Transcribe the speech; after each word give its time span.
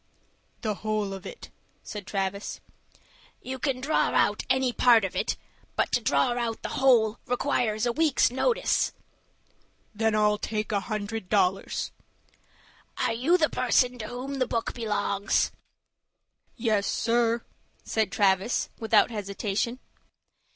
"The 0.61 0.73
whole 0.81 1.13
of 1.13 1.27
it," 1.27 1.51
said 1.83 2.07
Travis. 2.07 2.59
"You 3.39 3.59
can 3.59 3.79
draw 3.79 4.07
out 4.09 4.41
any 4.49 4.73
part 4.73 5.05
of 5.05 5.15
it, 5.15 5.37
but 5.75 5.91
to 5.91 6.01
draw 6.01 6.29
out 6.39 6.63
the 6.63 6.69
whole 6.79 7.19
requires 7.27 7.85
a 7.85 7.91
week's 7.91 8.31
notice." 8.31 8.93
"Then 9.93 10.15
I'll 10.15 10.39
take 10.39 10.71
a 10.71 10.79
hundred 10.79 11.29
dollars." 11.29 11.91
"Are 12.97 13.13
you 13.13 13.37
the 13.37 13.47
person 13.47 13.99
to 13.99 14.07
whom 14.07 14.39
the 14.39 14.47
book 14.47 14.73
belongs?" 14.73 15.51
"Yes, 16.55 16.87
sir," 16.87 17.43
said 17.83 18.11
Travis, 18.11 18.69
without 18.79 19.11
hesitation. 19.11 19.77